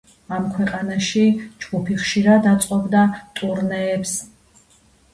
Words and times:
ამ 0.35 0.45
ქვეყანაში 0.53 1.25
ჯგუფი 1.65 1.99
ხშირად 2.05 2.51
აწყობდა 2.55 3.07
ტურნეებს. 3.39 4.21